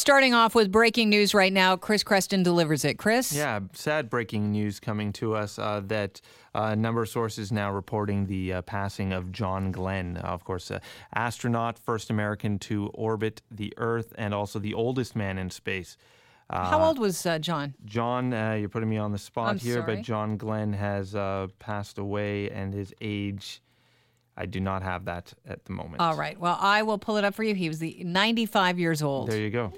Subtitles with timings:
[0.00, 1.76] starting off with breaking news right now.
[1.76, 2.98] Chris Creston delivers it.
[2.98, 3.32] Chris?
[3.32, 6.20] Yeah, sad breaking news coming to us uh, that
[6.54, 10.44] uh, a number of sources now reporting the uh, passing of John Glenn, uh, of
[10.44, 10.80] course, uh,
[11.14, 15.96] astronaut, first American to orbit the Earth, and also the oldest man in space.
[16.50, 17.74] How old was uh, John?
[17.84, 19.96] John, uh, you're putting me on the spot I'm here, sorry.
[19.96, 23.62] but John Glenn has uh, passed away, and his age,
[24.36, 26.00] I do not have that at the moment.
[26.00, 26.38] All right.
[26.38, 27.54] Well, I will pull it up for you.
[27.54, 29.30] He was the 95 years old.
[29.30, 29.72] There you go.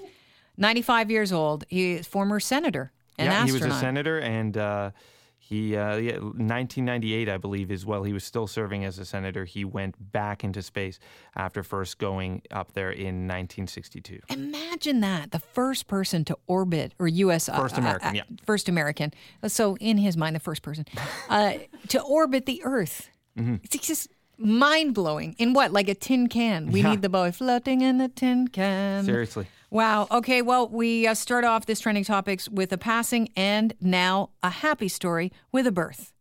[0.57, 1.65] 95 years old.
[1.69, 3.61] He is former senator and yeah, astronaut.
[3.61, 4.91] he was a senator, and uh,
[5.37, 8.03] he, uh, yeah, 1998, I believe, is well.
[8.03, 9.45] He was still serving as a senator.
[9.45, 10.99] He went back into space
[11.35, 14.19] after first going up there in 1962.
[14.29, 15.31] Imagine that.
[15.31, 17.49] The first person to orbit, or U.S.
[17.49, 18.23] uh, First uh, American, uh, yeah.
[18.45, 19.13] First American.
[19.47, 20.85] So, in his mind, the first person
[21.29, 21.53] uh,
[21.89, 23.09] to orbit the Earth.
[23.37, 23.55] Mm-hmm.
[23.63, 25.35] It's just mind blowing.
[25.37, 25.71] In what?
[25.71, 26.71] Like a tin can.
[26.71, 26.91] We Yeah.
[26.91, 29.03] need the boy floating in a tin can.
[29.05, 29.47] Seriously.
[29.73, 30.07] Wow.
[30.11, 30.43] Okay.
[30.43, 34.87] Well, we uh, start off this trending topics with a passing and now a happy
[34.87, 36.13] story with a birth.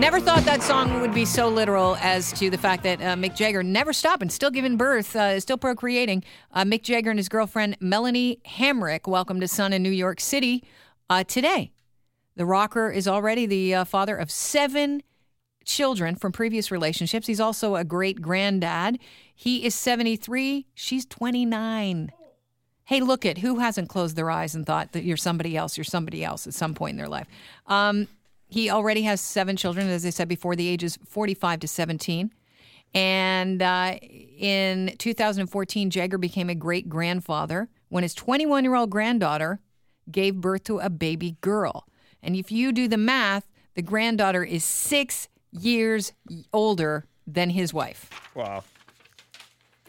[0.00, 3.36] Never thought that song would be so literal as to the fact that uh, Mick
[3.36, 6.24] Jagger never stopped and still giving birth, uh, still procreating.
[6.52, 10.64] Uh, Mick Jagger and his girlfriend Melanie Hamrick welcomed a son in New York City
[11.08, 11.70] uh, today.
[12.34, 15.04] The rocker is already the uh, father of seven
[15.68, 17.26] children from previous relationships.
[17.26, 18.98] He's also a great granddad.
[19.34, 22.10] He is 73, she's 29.
[22.84, 25.84] Hey, look at who hasn't closed their eyes and thought that you're somebody else, you're
[25.84, 27.26] somebody else at some point in their life.
[27.66, 28.08] Um,
[28.48, 32.32] he already has seven children, as I said before, the ages 45 to 17.
[32.94, 39.60] And uh, in 2014, Jagger became a great grandfather when his 21 year old granddaughter
[40.10, 41.86] gave birth to a baby girl.
[42.22, 46.12] And if you do the math, the granddaughter is six years
[46.52, 48.10] older than his wife.
[48.34, 48.64] Wow.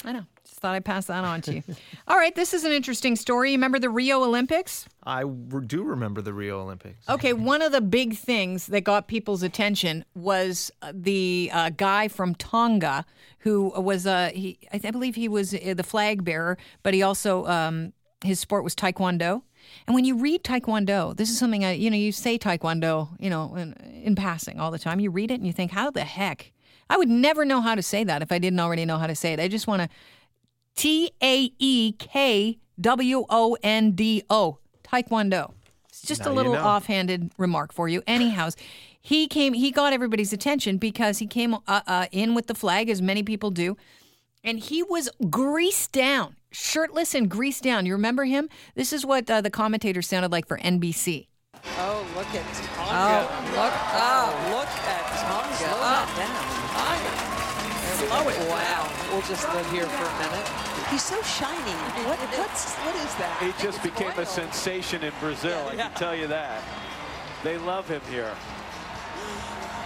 [0.04, 0.26] I know.
[0.46, 1.64] Just thought I'd pass that on to you.
[2.08, 3.52] All right, this is an interesting story.
[3.52, 4.88] You remember the Rio Olympics?
[5.04, 7.08] I do remember the Rio Olympics.
[7.10, 12.08] Okay, one of the big things that got people's attention was uh, the uh, guy
[12.08, 13.06] from Tonga
[13.40, 17.46] who was uh, he I believe he was uh, the flag bearer, but he also
[17.48, 17.94] um,
[18.24, 19.44] his sport was taekwondo.
[19.88, 23.30] And when you read taekwondo, this is something I you know you say taekwondo you
[23.30, 25.00] know in, in passing all the time.
[25.00, 26.52] You read it and you think, how the heck?
[26.90, 29.16] I would never know how to say that if I didn't already know how to
[29.16, 29.40] say it.
[29.40, 29.90] I just want to
[30.76, 34.58] T A E K W O N D O.
[34.84, 35.54] Taekwondo.
[35.90, 36.64] It's just Now a you little know.
[36.64, 38.02] offhanded remark for you.
[38.08, 38.50] Anyhow,
[39.02, 39.54] he came.
[39.54, 43.22] He got everybody's attention because he came uh, uh, in with the flag, as many
[43.22, 43.78] people do,
[44.44, 47.86] and he was greased down, shirtless and greased down.
[47.86, 48.50] You remember him?
[48.76, 51.28] This is what uh, the commentator sounded like for NBC.
[51.78, 52.92] Oh, look at Tonga.
[52.92, 53.74] Oh, look!
[54.00, 55.56] Oh, look at Tonga.
[55.56, 56.60] Slow that down.
[58.00, 58.88] Slow it Wow.
[59.12, 60.48] We'll just live here for a minute.
[60.90, 61.72] He's so shiny.
[62.08, 63.38] What, what's, what is that?
[63.42, 64.20] I He just became oil.
[64.22, 66.64] a sensation in Brazil, I can tell you that.
[67.44, 68.32] They love him here.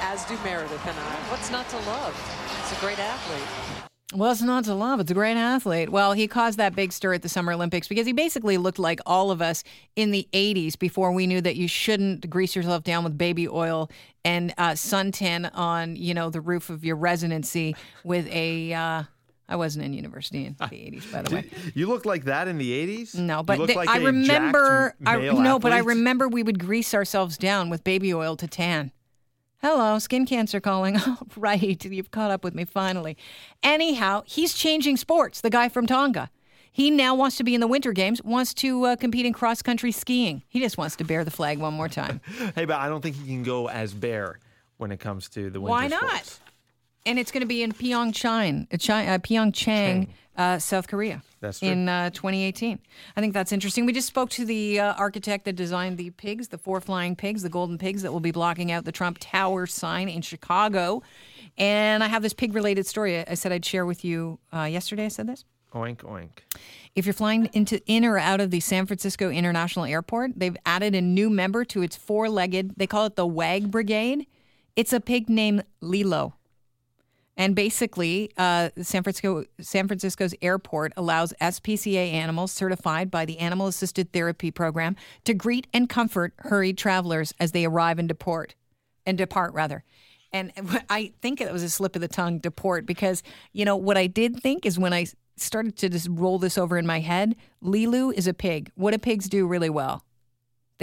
[0.02, 1.16] As do Meredith and I.
[1.32, 2.14] What's not to love?
[2.62, 3.90] He's a great athlete.
[4.12, 5.00] What's not to love?
[5.00, 5.90] It's a great athlete.
[5.90, 9.00] Well, he caused that big stir at the Summer Olympics because he basically looked like
[9.08, 9.64] all of us
[9.96, 13.90] in the 80s before we knew that you shouldn't grease yourself down with baby oil
[14.24, 18.74] and uh, suntan on, you know, the roof of your residency with a.
[18.74, 19.04] Uh,
[19.50, 21.50] I wasn't in university in the 80s, by the way.
[21.74, 22.72] You looked like that in the
[23.06, 23.16] 80s?
[23.16, 24.96] No, but the- like I remember.
[25.06, 28.92] I, no, but I remember we would grease ourselves down with baby oil to tan.
[29.64, 30.98] Hello, skin cancer calling.
[31.08, 33.16] Oh, right, you've caught up with me finally.
[33.64, 35.40] Anyhow, he's changing sports.
[35.40, 36.30] The guy from Tonga.
[36.70, 38.22] He now wants to be in the Winter Games.
[38.24, 40.44] Wants to uh, compete in cross country skiing.
[40.50, 42.20] He just wants to bear the flag one more time.
[42.56, 44.38] Hey, but I don't think he can go as bare
[44.78, 45.92] when it comes to the winter games.
[45.94, 46.26] Why not?
[46.26, 46.40] sports.
[47.06, 51.22] And it's going to be in Pyeongchang, uh, uh, Pyeongchang, uh, South Korea.
[51.42, 51.68] That's true.
[51.68, 52.80] In uh, 2018.
[53.18, 53.86] I think that's interesting.
[53.86, 57.44] We just spoke to the uh, architect that designed the pigs, the four flying pigs,
[57.44, 61.04] the golden pigs that will be blocking out the Trump Tower sign in Chicago.
[61.58, 65.06] And I have this pig related story I- said I'd share with you uh, yesterday.
[65.06, 65.44] I said this.
[65.74, 66.30] Oink, oink.
[66.96, 70.94] If you're flying into in or out of the San Francisco International Airport, they've added
[70.96, 72.76] a new member to its four-legged.
[72.78, 74.28] They call it the WAG Brigade.
[74.76, 76.34] It's a pig named LiLou.
[77.36, 83.68] And basically, uh, San Francisco San Francisco's airport allows SPCA animals certified by the Animal
[83.68, 84.96] Assisted Therapy Program
[85.26, 88.54] to greet and comfort hurried travelers as they arrive and deport,
[89.06, 89.84] and depart rather.
[90.32, 90.52] And
[90.90, 94.08] I think it was a slip of the tongue, deport, because you know what I
[94.08, 98.14] did think is when I started to just roll this over in my head, LiLou
[98.14, 98.72] is a pig.
[98.76, 100.04] What do pigs do really well?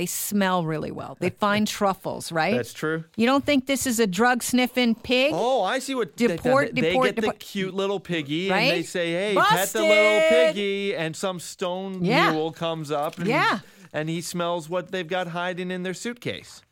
[0.00, 1.18] They smell really well.
[1.20, 2.56] They find truffles, right?
[2.56, 3.04] That's true.
[3.18, 5.32] You don't think this is a drug sniffing pig?
[5.34, 8.60] Oh, I see what Deport- they, they deport- get the cute little piggy Right?
[8.60, 12.30] and they say, "Hey, pet the little piggy," and some stone Yeah.
[12.32, 13.58] mule comes up and, Yeah.
[13.92, 16.62] and he smells what they've got hiding in their suitcase.